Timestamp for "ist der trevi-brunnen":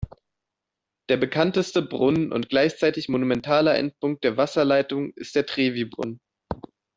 5.13-6.19